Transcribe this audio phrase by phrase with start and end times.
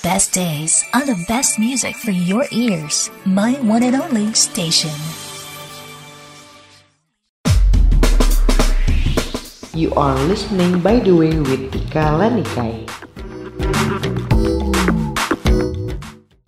[0.00, 3.12] best days on the best music for your ears.
[3.28, 4.96] My one and only station.
[9.76, 12.88] You are listening by the way with Tika Lanikai.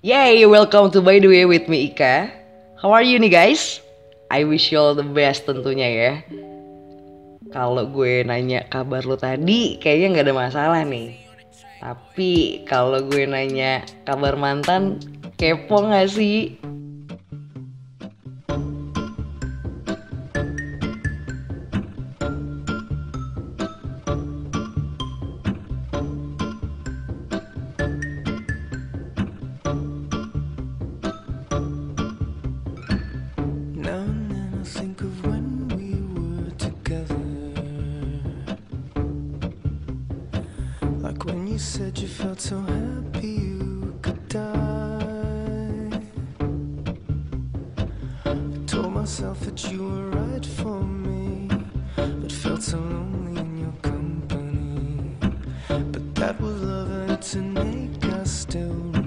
[0.01, 2.33] Yay, welcome to By the Way with me Ika.
[2.81, 3.85] How are you nih guys?
[4.33, 6.13] I wish you all the best tentunya ya.
[7.53, 11.22] Kalau gue nanya kabar lo tadi, kayaknya nggak ada masalah nih.
[11.83, 15.03] Tapi kalau gue nanya kabar mantan,
[15.35, 16.55] kepo gak sih?
[56.23, 59.02] That was love and to make us still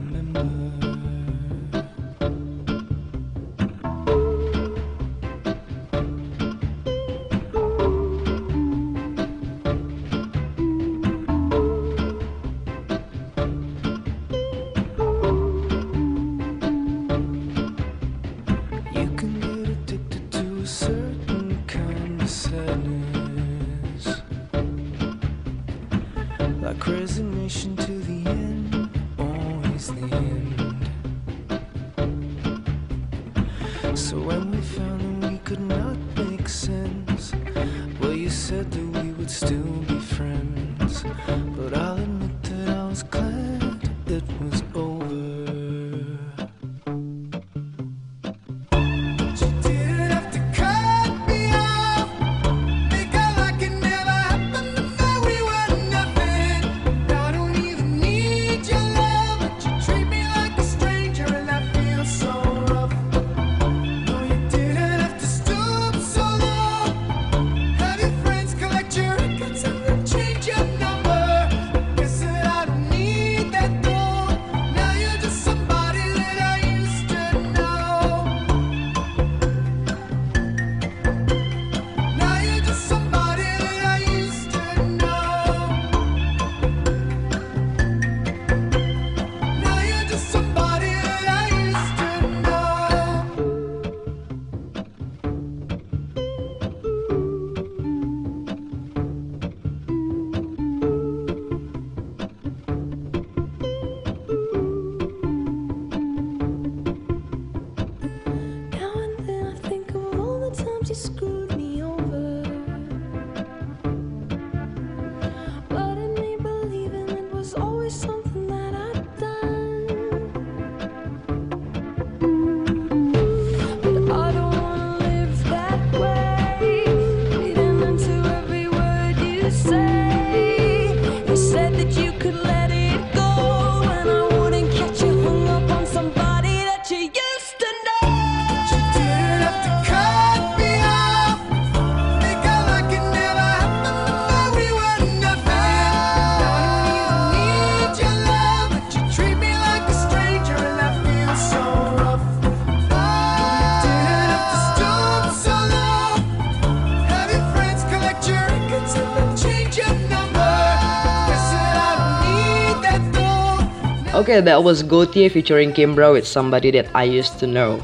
[164.25, 167.77] Oke, that was Gautier featuring Kimbra with Somebody That I Used To Know.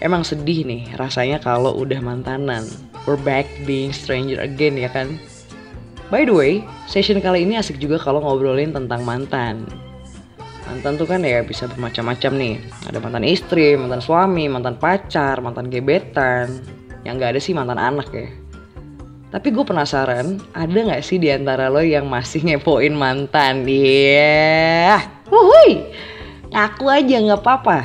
[0.00, 2.64] Emang sedih nih rasanya kalau udah mantanan.
[3.04, 5.20] We're back being stranger again ya kan?
[6.08, 9.68] By the way, session kali ini asik juga kalau ngobrolin tentang mantan.
[10.64, 12.54] Mantan tuh kan ya bisa bermacam-macam nih.
[12.88, 16.64] Ada mantan istri, mantan suami, mantan pacar, mantan gebetan.
[17.04, 18.32] Yang nggak ada sih mantan anak ya.
[19.32, 23.64] Tapi gue penasaran, ada nggak sih di antara lo yang masih ngepoin mantan?
[23.64, 25.00] Iya,
[25.32, 25.88] wuhui,
[26.52, 27.78] ngaku aja nggak apa-apa.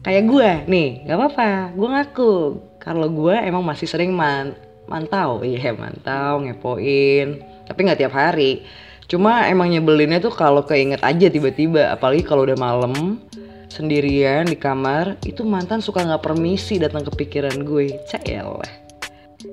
[0.00, 2.34] Kayak gue nih, nggak apa-apa, gue ngaku.
[2.80, 4.56] Kalau gue emang masih sering man
[4.88, 7.44] mantau, iya mantau, ngepoin.
[7.68, 8.64] Tapi nggak tiap hari.
[9.12, 13.20] Cuma emang nyebelinnya tuh kalau keinget aja tiba-tiba, apalagi kalau udah malam
[13.68, 17.92] sendirian di kamar, itu mantan suka nggak permisi datang ke pikiran gue.
[18.08, 18.87] Caelah.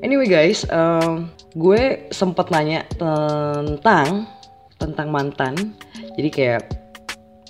[0.02, 4.26] Anyway guys, um, gue sempet nanya tentang
[4.82, 5.54] tentang mantan.
[6.18, 6.64] Jadi kayak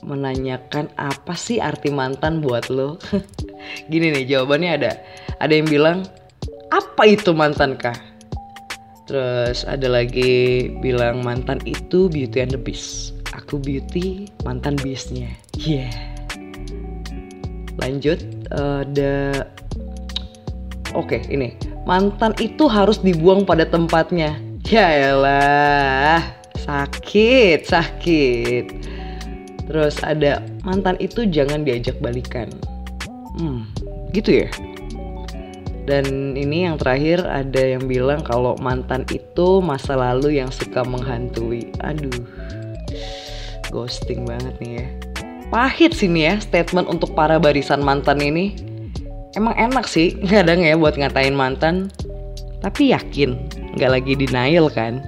[0.03, 2.99] menanyakan apa sih arti mantan buat lo?
[3.91, 4.91] Gini nih jawabannya ada.
[5.39, 5.97] Ada yang bilang
[6.75, 7.95] apa itu mantan kah?
[9.07, 13.15] Terus ada lagi bilang mantan itu beauty and the beast.
[13.31, 15.31] Aku beauty, mantan beastnya.
[15.55, 15.87] Yeah.
[17.79, 18.19] Lanjut
[18.51, 19.47] ada
[20.95, 21.74] Oke, ini.
[21.85, 24.41] Mantan itu harus dibuang pada tempatnya.
[24.65, 26.21] Ya elah.
[26.65, 28.65] Sakit, sakit.
[29.69, 32.49] Terus ada mantan itu jangan diajak balikan.
[33.37, 33.69] Hmm,
[34.17, 34.49] gitu ya.
[35.85, 41.69] Dan ini yang terakhir ada yang bilang kalau mantan itu masa lalu yang suka menghantui.
[41.85, 42.25] Aduh.
[43.69, 44.87] Ghosting banget nih ya.
[45.53, 48.57] Pahit sini ya statement untuk para barisan mantan ini.
[49.35, 51.91] Emang enak sih kadang ya buat ngatain mantan.
[52.63, 53.37] Tapi yakin
[53.77, 55.03] nggak lagi denial kan?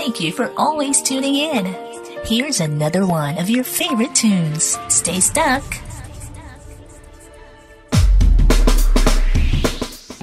[0.00, 1.76] Thank you for always tuning in.
[2.24, 4.80] Here's another one of your favorite tunes.
[4.88, 5.60] Stay stuck.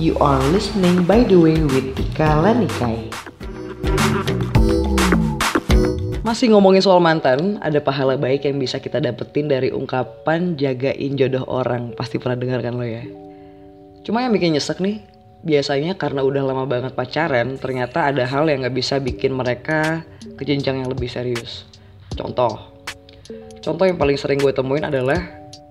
[0.01, 3.13] You are listening by the way with Tika Lanikai.
[6.25, 11.45] Masih ngomongin soal mantan, ada pahala baik yang bisa kita dapetin dari ungkapan jagain jodoh
[11.45, 11.93] orang.
[11.93, 13.05] Pasti pernah dengar kan lo ya?
[14.01, 15.05] Cuma yang bikin nyesek nih,
[15.45, 20.05] biasanya karena udah lama banget pacaran, ternyata ada hal yang gak bisa bikin mereka
[20.37, 21.67] ke jenjang yang lebih serius.
[22.17, 22.73] Contoh,
[23.61, 25.19] contoh yang paling sering gue temuin adalah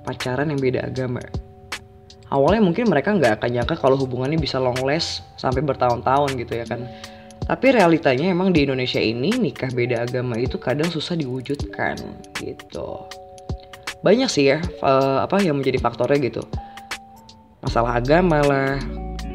[0.06, 1.23] pacaran yang beda agama.
[2.26, 6.66] Awalnya mungkin mereka nggak akan nyangka kalau hubungannya bisa long last sampai bertahun-tahun gitu ya
[6.66, 6.82] kan.
[7.46, 11.94] Tapi realitanya emang di Indonesia ini nikah beda agama itu kadang susah diwujudkan
[12.42, 13.06] gitu.
[14.02, 16.42] Banyak sih ya eh, apa yang menjadi faktornya gitu.
[17.62, 18.82] Masalah agama lah,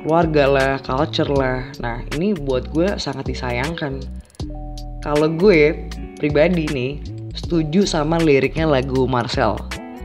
[0.02, 1.70] keluarga lah, culture lah.
[1.78, 4.02] Nah ini buat gue sangat disayangkan.
[5.06, 6.94] Kalau gue pribadi nih
[7.38, 9.58] setuju sama liriknya lagu Marcel.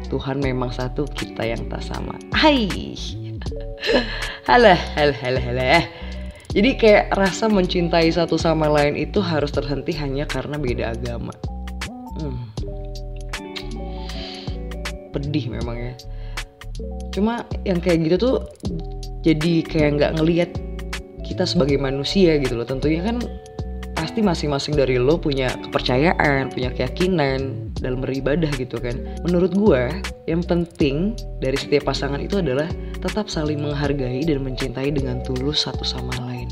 [0.06, 2.14] Tuhan memang satu, kita yang tak sama.
[2.30, 2.70] Hai.
[4.48, 5.84] Halah, halah, halah, halah.
[6.54, 11.34] Jadi kayak rasa mencintai satu sama lain itu harus terhenti hanya karena beda agama.
[12.16, 12.46] Hmm.
[15.10, 15.92] Pedih memang ya.
[17.10, 18.36] Cuma yang kayak gitu tuh
[19.26, 20.50] jadi kayak nggak ngelihat
[21.26, 22.62] kita sebagai manusia gitu loh.
[22.62, 23.18] Tentunya kan
[23.98, 28.94] pasti masing-masing dari lo punya kepercayaan, punya keyakinan dalam beribadah gitu kan.
[29.26, 29.90] Menurut gua,
[30.30, 32.70] yang penting dari setiap pasangan itu adalah
[33.02, 36.46] tetap saling menghargai dan mencintai dengan tulus satu sama lain.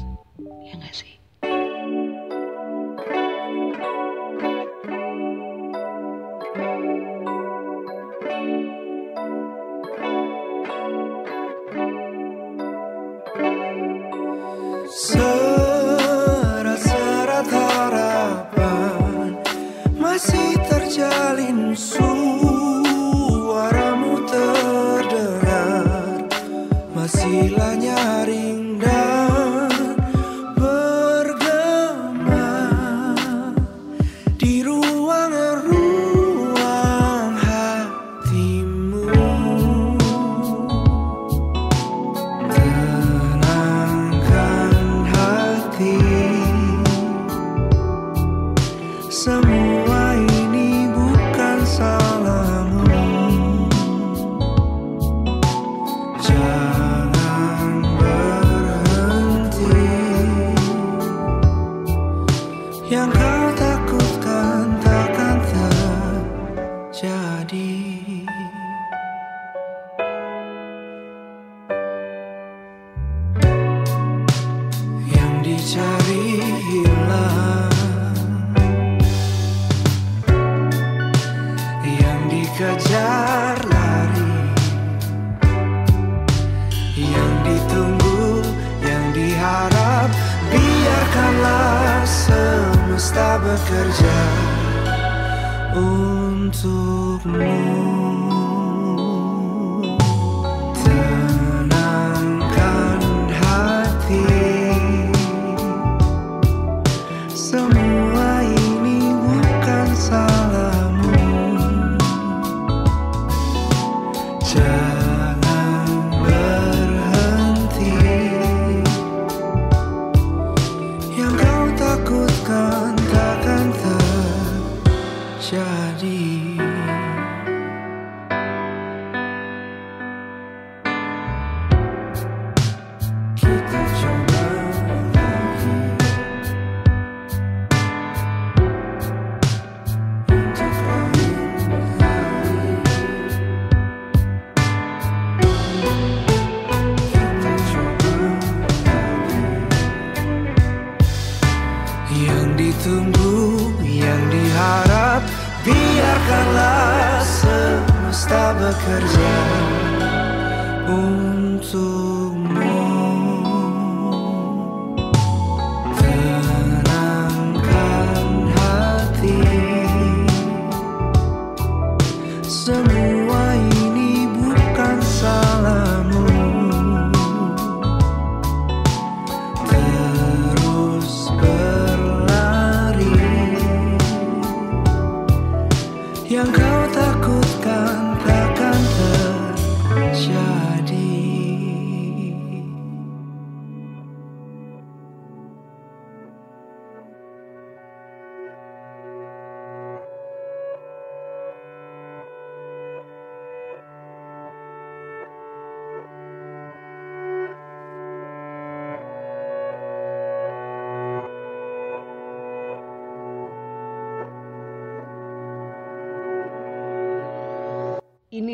[186.45, 186.74] Yang kau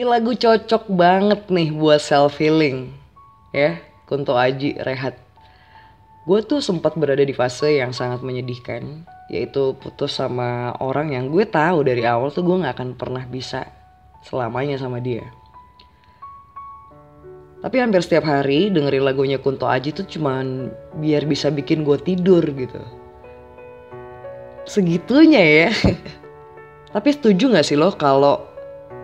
[0.00, 2.88] Ini lagu cocok banget nih buat self healing.
[3.52, 5.20] Ya, Kunto Aji Rehat.
[6.24, 11.44] Gue tuh sempat berada di fase yang sangat menyedihkan, yaitu putus sama orang yang gue
[11.44, 13.68] tahu dari awal tuh gue nggak akan pernah bisa
[14.24, 15.28] selamanya sama dia.
[17.60, 22.40] Tapi hampir setiap hari dengerin lagunya Kunto Aji tuh cuman biar bisa bikin gue tidur
[22.40, 22.80] gitu.
[24.64, 25.68] Segitunya ya.
[26.96, 28.49] Tapi setuju gak sih lo kalau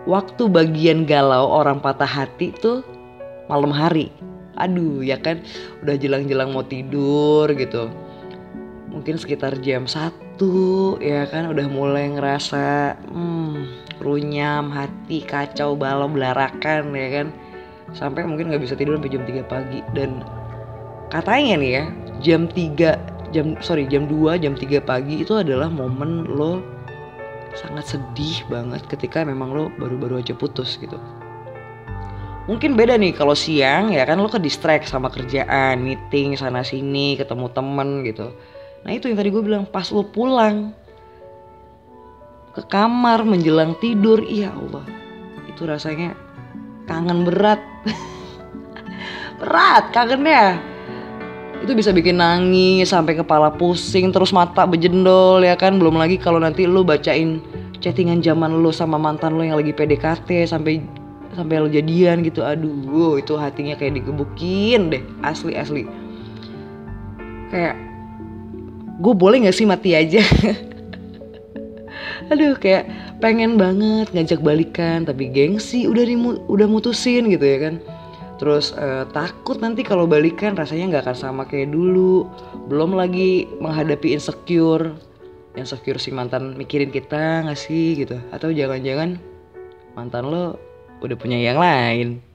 [0.07, 2.81] waktu bagian galau orang patah hati tuh
[3.51, 4.09] malam hari?
[4.57, 5.43] Aduh ya kan
[5.83, 7.91] udah jelang-jelang mau tidur gitu.
[8.89, 10.39] Mungkin sekitar jam 1
[11.03, 17.27] ya kan udah mulai ngerasa hmm, runyam hati kacau balau belarakan ya kan
[17.93, 20.25] sampai mungkin nggak bisa tidur sampai jam 3 pagi dan
[21.13, 21.83] katanya nih ya
[22.19, 26.76] jam 3 jam sorry jam 2 jam 3 pagi itu adalah momen lo
[27.57, 30.95] sangat sedih banget ketika memang lo baru-baru aja putus gitu.
[32.47, 37.17] Mungkin beda nih kalau siang ya kan lo ke distract sama kerjaan meeting sana sini
[37.19, 38.31] ketemu temen gitu.
[38.87, 40.71] Nah itu yang tadi gue bilang pas lo pulang
[42.55, 44.85] ke kamar menjelang tidur iya Allah
[45.49, 46.15] itu rasanya
[46.87, 47.59] kangen berat.
[49.37, 50.76] Berat kangennya
[51.63, 55.81] itu bisa bikin nangis sampai kepala pusing terus mata bejendol ya kan?
[55.81, 57.41] Belum lagi kalau nanti lu bacain
[57.81, 60.81] chattingan zaman lu sama mantan lu yang lagi PDKT sampai
[61.33, 62.45] sampai lo jadian gitu.
[62.45, 65.83] Aduh itu hatinya kayak digebukin deh asli asli.
[67.49, 67.75] Kayak
[68.97, 70.21] gue boleh nggak sih mati aja?
[72.31, 77.81] Aduh kayak pengen banget ngajak balikan tapi gengsi udah dimu- udah mutusin gitu ya kan
[78.37, 82.29] terus eh, takut nanti kalau balikan rasanya nggak akan sama kayak dulu.
[82.69, 84.93] Belum lagi menghadapi insecure.
[85.57, 88.21] Insecure si mantan mikirin kita nggak sih gitu.
[88.29, 89.17] Atau jangan-jangan
[89.97, 90.61] mantan lo
[91.01, 92.26] udah punya yang lain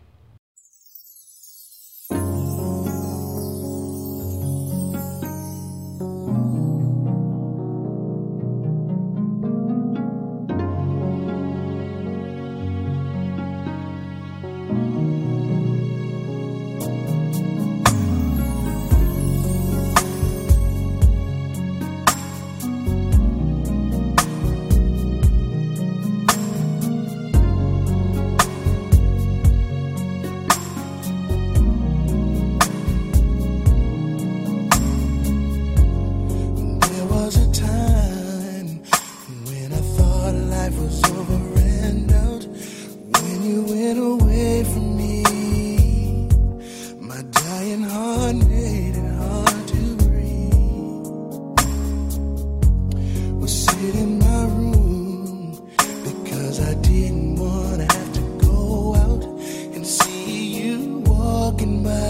[61.63, 62.09] walking by.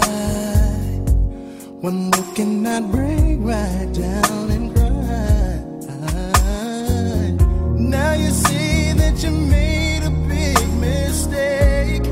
[1.81, 5.61] One look and I'd break right down and cry.
[7.77, 12.03] Now you see that you made a big mistake.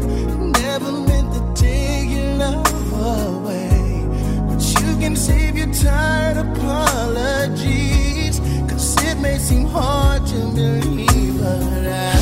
[0.62, 4.06] Never meant to take your love away.
[4.47, 8.39] But you can save your tired apologies.
[8.69, 12.20] Cause it may seem hard to believe, but I,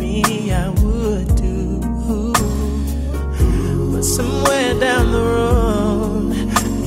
[0.00, 1.80] me, I would do.
[3.92, 6.34] But somewhere down the road,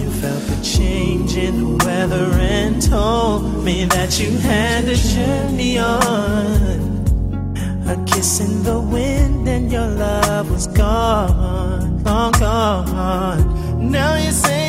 [0.01, 5.77] you felt the change in the weather and told me that you had a journey
[5.77, 6.93] on.
[7.93, 13.91] A kiss in the wind and your love was gone, long gone.
[13.91, 14.62] Now you say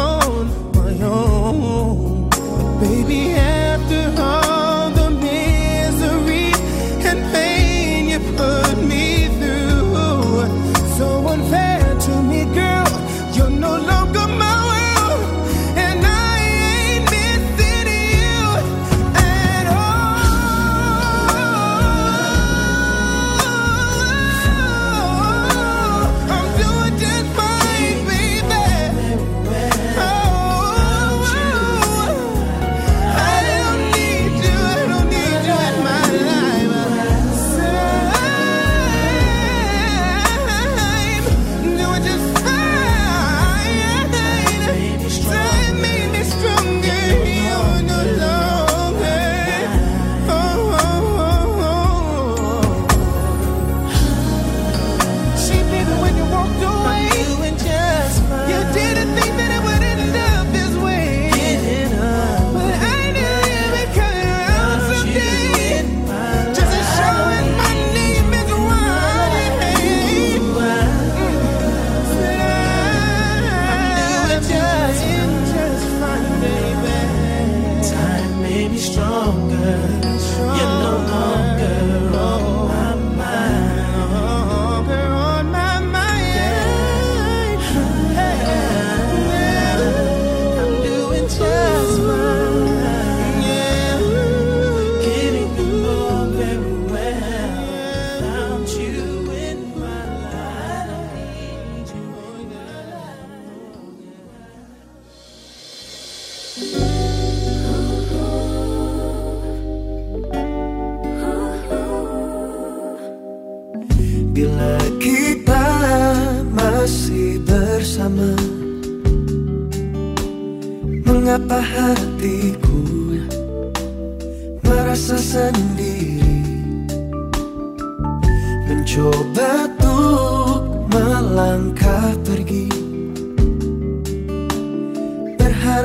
[0.00, 0.37] Oh.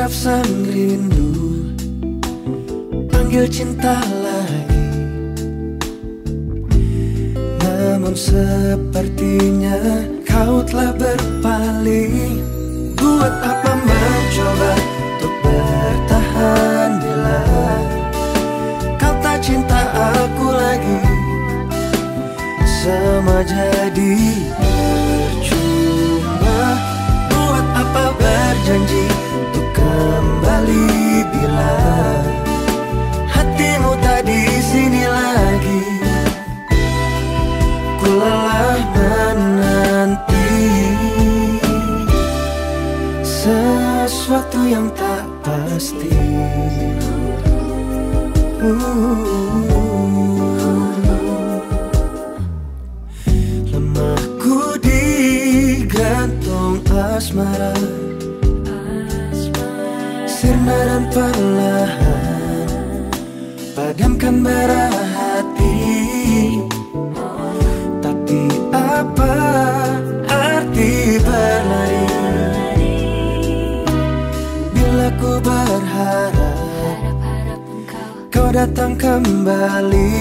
[0.03, 1.31] Berharap sang rindu
[3.07, 4.83] panggil cinta lagi.
[7.63, 9.79] Namun sepertinya
[10.27, 12.43] kau telah berpaling.
[12.99, 14.71] Buat apa mencoba
[15.07, 17.39] untuk bertahan bila
[18.99, 20.99] Kau tak cinta aku lagi.
[22.67, 24.19] Sama jadi
[24.59, 26.59] percuma.
[27.31, 29.07] Buat apa berjanji
[29.83, 30.87] kembali
[31.27, 31.75] bila
[33.27, 35.83] Hatimu tak di sini lagi.
[37.99, 40.55] Ku lelah menanti
[43.23, 46.15] Sesuatu yang tak pasti.
[48.63, 49.42] Lemahku
[61.13, 62.65] perlahan
[63.78, 65.78] Padamkan bara hati
[68.02, 68.41] Tapi
[68.73, 69.36] apa
[70.26, 72.10] arti berlari?
[74.73, 76.58] Bila ku berharap
[78.34, 80.17] Kau datang kembali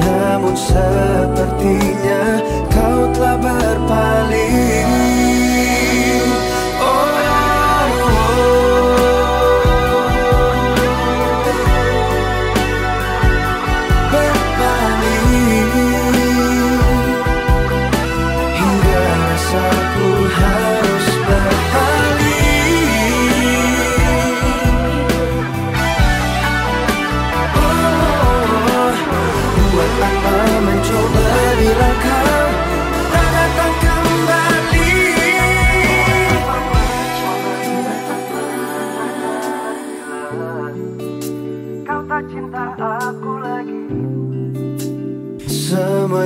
[0.00, 2.40] Namun sepertinya
[2.72, 4.71] kau telah berpaling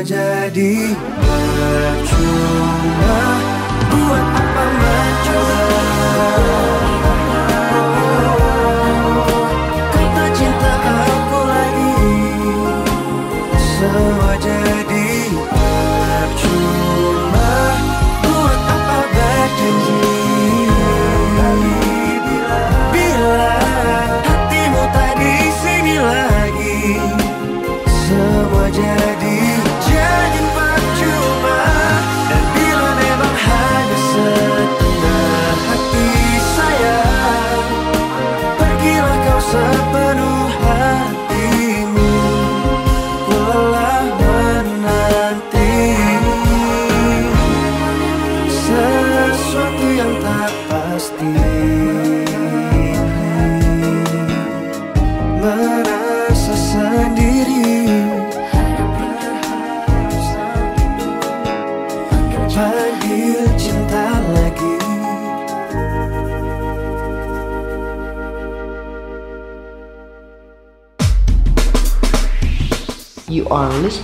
[0.05, 0.93] Jadi
[1.25, 3.17] percuma
[3.89, 5.81] Buat apa mencoba
[9.89, 11.97] Kau tak cinta aku lagi
[13.57, 14.66] Semua jadi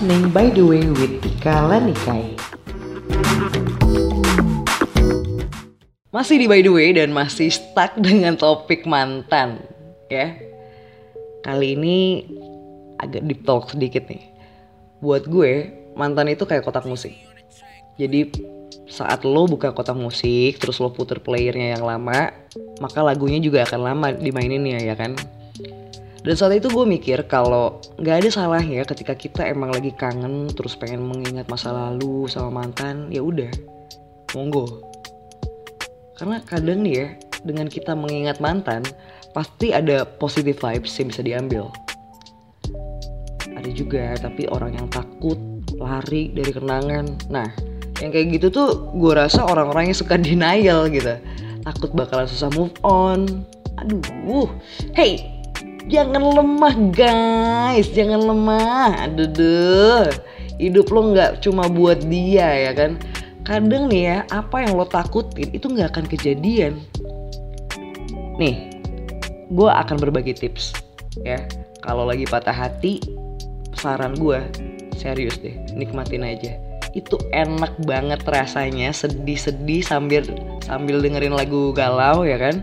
[0.02, 2.34] listening by the way with Tika Lanikai.
[6.10, 9.62] Masih di by the way dan masih stuck dengan topik mantan,
[10.10, 10.34] ya.
[11.46, 12.26] Kali ini
[12.98, 14.26] agak deep talk sedikit nih.
[14.98, 17.14] Buat gue, mantan itu kayak kotak musik.
[17.94, 18.26] Jadi
[18.90, 22.34] saat lo buka kotak musik, terus lo puter playernya yang lama,
[22.82, 25.14] maka lagunya juga akan lama dimainin ya, ya kan?
[26.22, 30.78] Dan saat itu gue mikir kalau nggak ada salahnya ketika kita emang lagi kangen terus
[30.78, 33.50] pengen mengingat masa lalu sama mantan, ya udah,
[34.38, 34.86] monggo.
[36.14, 37.06] Karena kadang nih ya,
[37.42, 38.86] dengan kita mengingat mantan,
[39.34, 41.64] pasti ada positive vibes yang bisa diambil.
[43.58, 45.38] Ada juga tapi orang yang takut
[45.74, 47.18] lari dari kenangan.
[47.34, 47.50] Nah,
[47.98, 51.18] yang kayak gitu tuh gue rasa orang-orang yang suka denial gitu.
[51.66, 53.42] Takut bakalan susah move on.
[53.82, 54.46] Aduh,
[54.94, 55.41] hey,
[55.88, 59.08] jangan lemah guys, jangan lemah.
[59.08, 60.06] Aduh, duh.
[60.60, 63.00] hidup lo nggak cuma buat dia ya kan.
[63.42, 66.78] Kadang nih ya, apa yang lo takutin itu nggak akan kejadian.
[68.38, 68.70] Nih,
[69.50, 70.70] gue akan berbagi tips
[71.26, 71.42] ya.
[71.82, 73.02] Kalau lagi patah hati,
[73.74, 74.38] saran gue
[74.94, 76.54] serius deh, nikmatin aja.
[76.92, 80.28] itu enak banget rasanya sedih-sedih sambil
[80.60, 82.60] sambil dengerin lagu galau ya kan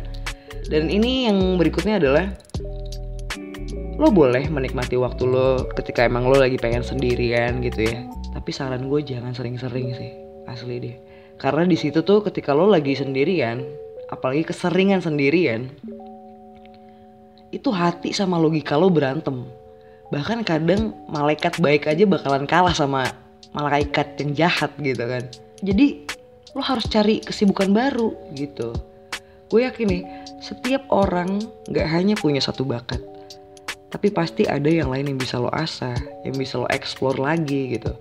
[0.69, 2.29] dan ini yang berikutnya adalah
[3.99, 8.07] lo boleh menikmati waktu lo ketika emang lo lagi pengen sendirian gitu ya.
[8.31, 10.15] Tapi saran gue jangan sering-sering sih
[10.47, 10.95] asli deh.
[11.35, 13.59] Karena di situ tuh ketika lo lagi sendirian
[14.07, 15.67] apalagi keseringan sendirian
[17.51, 19.43] itu hati sama logika lo berantem.
[20.15, 23.03] Bahkan kadang malaikat baik aja bakalan kalah sama
[23.51, 25.27] malaikat yang jahat gitu kan.
[25.59, 26.07] Jadi
[26.55, 28.71] lo harus cari kesibukan baru gitu.
[29.51, 30.03] Gue yakin nih
[30.39, 33.18] setiap orang gak hanya punya satu bakat
[33.89, 37.93] tapi pasti ada yang lain yang bisa lo asah yang bisa lo explore lagi gitu.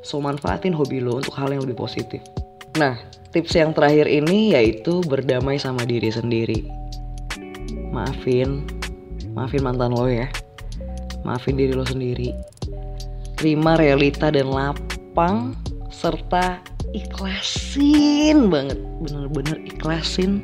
[0.00, 2.24] So manfaatin hobi lo untuk hal yang lebih positif.
[2.80, 2.96] Nah
[3.36, 6.64] tips yang terakhir ini yaitu berdamai sama diri sendiri.
[7.92, 8.64] Maafin
[9.36, 10.28] maafin mantan lo ya.
[11.28, 12.32] Maafin diri lo sendiri.
[13.36, 15.52] Terima realita dan lapang
[15.92, 16.64] serta
[16.96, 18.80] ikhlasin banget.
[19.04, 20.40] Bener-bener ikhlasin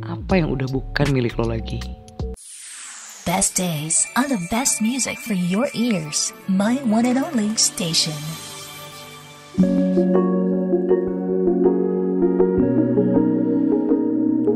[0.00, 2.01] apa yang udah bukan milik lo lagi
[3.24, 6.32] Best days on the best music for your ears.
[6.48, 8.12] My one and only station.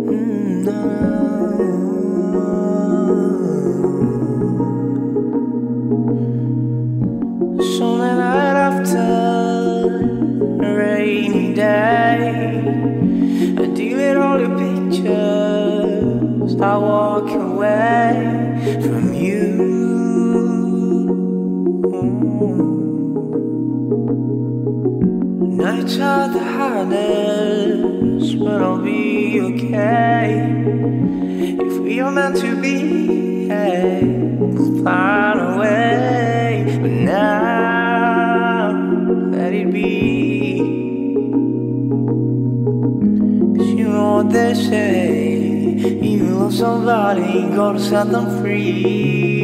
[0.03, 1.16] Mm, so
[26.27, 30.43] The hardest, but I'll be okay.
[31.61, 36.79] If we are meant to be, we'll find a way.
[36.83, 38.73] But now,
[39.31, 40.59] let it be.
[43.57, 45.39] Cause you know what they say.
[46.03, 49.36] You love somebody, gotta set them free.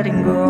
[0.00, 0.40] Letting go.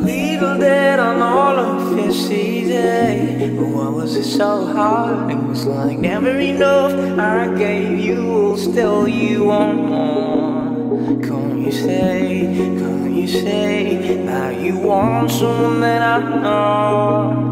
[0.00, 3.56] Little dead on all of your.
[3.58, 5.30] But why was it so hard?
[5.30, 6.94] It was like never enough.
[7.18, 11.20] I gave you, still you want more.
[11.20, 12.46] Can't you say,
[12.80, 17.45] can't you say that you want someone that I know?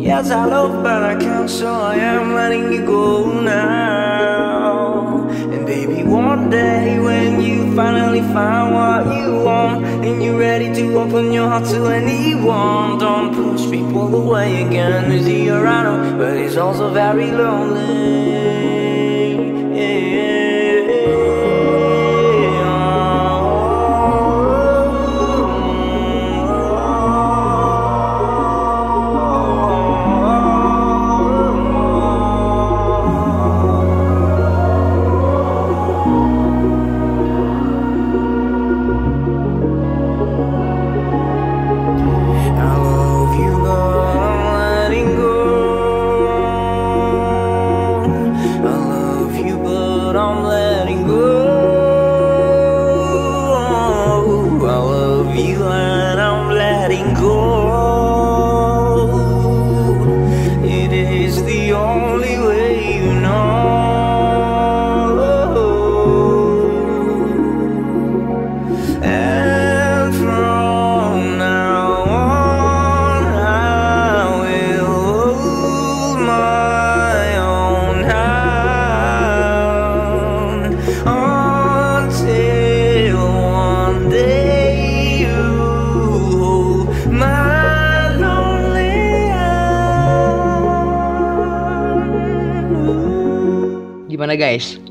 [0.00, 5.28] Yes, I love, but I can't, so I am letting you go now.
[5.28, 10.98] And baby, one day when you finally find what you want and you're ready to
[11.00, 15.12] open your heart to anyone, don't push people away again.
[15.12, 18.59] It's here, I know, but it's also very lonely.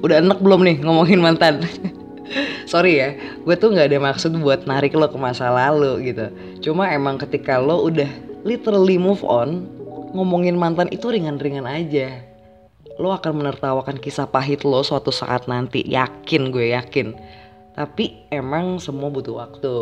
[0.09, 1.61] Udah enak belum nih ngomongin mantan?
[2.71, 3.13] Sorry ya,
[3.45, 6.33] gue tuh nggak ada maksud buat narik lo ke masa lalu gitu.
[6.65, 8.09] Cuma emang ketika lo udah
[8.41, 9.69] literally move on,
[10.17, 12.25] ngomongin mantan itu ringan-ringan aja.
[12.97, 17.13] Lo akan menertawakan kisah pahit lo suatu saat nanti, yakin gue yakin.
[17.77, 19.77] Tapi emang semua butuh waktu.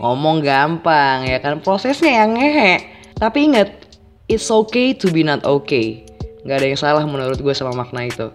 [0.00, 2.80] Ngomong gampang ya kan prosesnya yang ngehe.
[3.20, 3.92] Tapi inget,
[4.24, 6.00] it's okay to be not okay.
[6.48, 8.32] Gak ada yang salah menurut gue sama makna itu.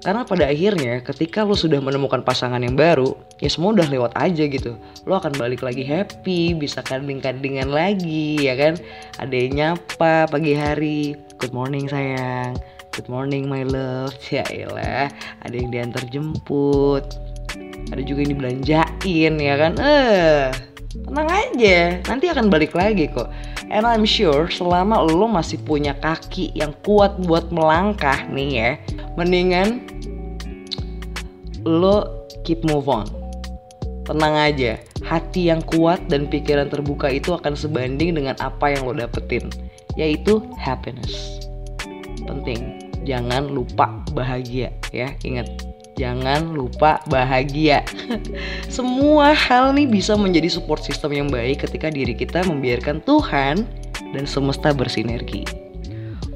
[0.00, 4.48] Karena pada akhirnya ketika lo sudah menemukan pasangan yang baru, ya semua udah lewat aja
[4.48, 4.72] gitu.
[5.04, 8.80] Lo akan balik lagi happy, bisa kanding-kandingan lagi ya kan.
[9.20, 12.56] Ada yang nyapa pagi hari, good morning sayang,
[12.96, 14.16] good morning my love.
[14.32, 15.12] Ya elah,
[15.44, 17.04] ada yang diantar jemput,
[17.92, 19.72] ada juga yang dibelanjain ya kan.
[19.76, 23.30] Eh, tenang aja, nanti akan balik lagi kok.
[23.70, 28.70] And I'm sure selama lo masih punya kaki yang kuat buat melangkah nih ya,
[29.14, 29.86] mendingan
[31.62, 33.06] lo keep move on.
[34.02, 38.92] Tenang aja, hati yang kuat dan pikiran terbuka itu akan sebanding dengan apa yang lo
[38.96, 39.46] dapetin,
[39.94, 41.38] yaitu happiness.
[42.26, 45.69] Penting, jangan lupa bahagia ya, ingat.
[46.00, 47.84] Jangan lupa bahagia.
[48.72, 53.68] Semua hal nih bisa menjadi support system yang baik ketika diri kita membiarkan Tuhan
[54.16, 55.44] dan semesta bersinergi.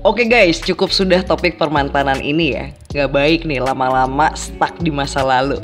[0.05, 2.69] Oke guys, cukup sudah topik permantanan ini ya.
[2.93, 5.57] Gak baik nih lama-lama stuck di masa lalu.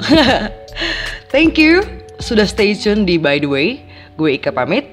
[1.32, 1.84] Thank you
[2.24, 3.84] sudah stay tune di By The Way.
[4.16, 4.88] Gue Ika pamit.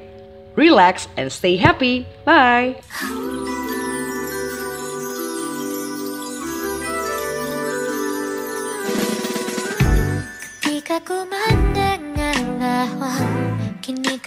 [0.60, 2.04] Relax and stay happy.
[2.28, 2.76] Bye.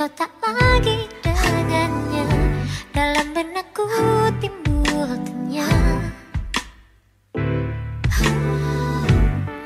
[0.00, 2.24] Kau tak lagi dengannya
[2.88, 3.84] Dalam benakku
[4.40, 5.68] timbul tanya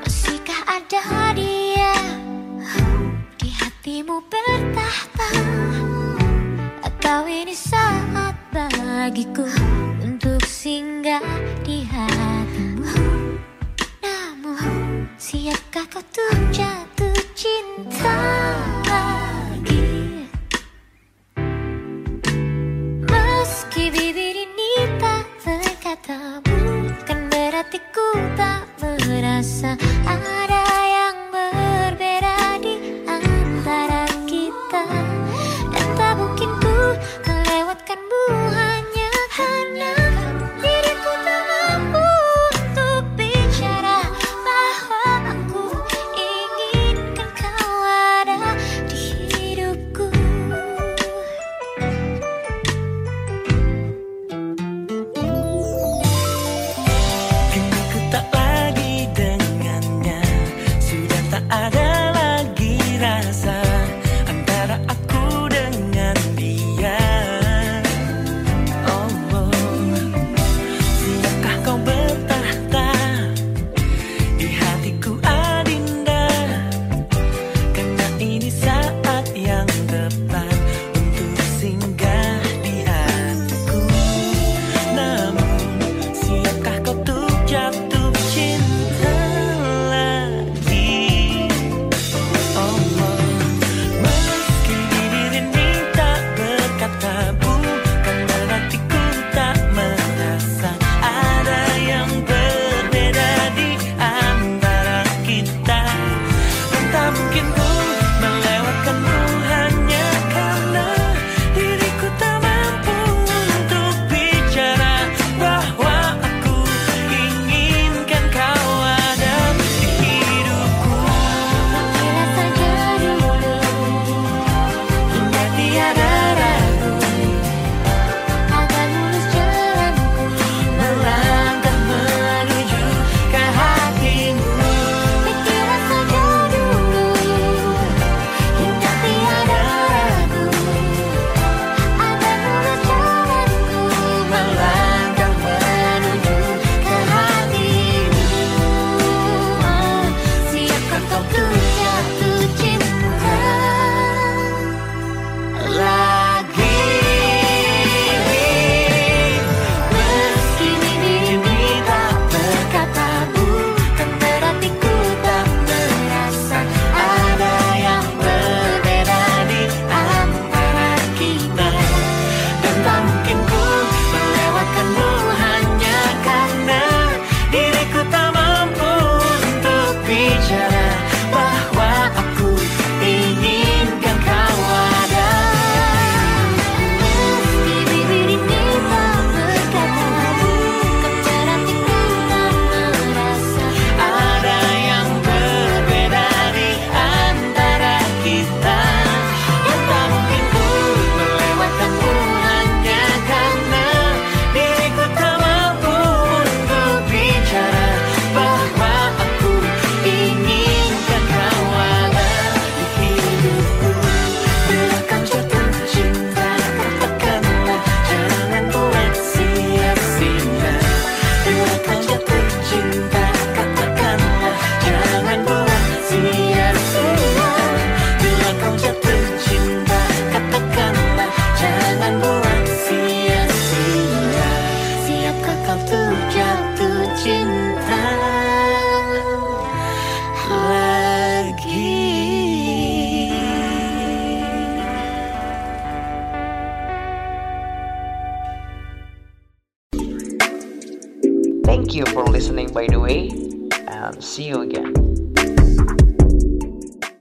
[0.03, 1.95] Masihkah ada dia
[3.39, 5.31] Di hatimu bertahta?
[6.83, 9.47] Atau ini saat bagiku
[10.03, 11.23] Untuk singgah
[11.63, 12.91] di hatimu.
[14.03, 18.19] Namun siapkah kau tuh jatuh cinta
[27.65, 28.61] Bukan berarti ku tak
[29.09, 29.73] merasa